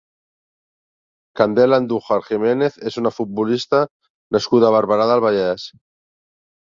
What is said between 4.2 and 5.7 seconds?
nascuda a Barberà del Vallès.